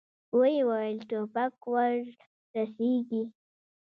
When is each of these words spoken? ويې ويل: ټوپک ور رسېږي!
ويې 0.37 0.61
ويل: 0.69 0.97
ټوپک 1.09 1.55
ور 1.71 1.97
رسېږي! 2.55 3.23